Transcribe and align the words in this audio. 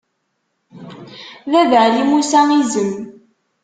Baba 1.51 1.77
Ɛli 1.85 2.01
Musa 2.09 2.39
izem. 2.59 2.91